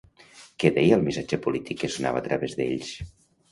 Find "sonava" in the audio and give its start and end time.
1.99-2.25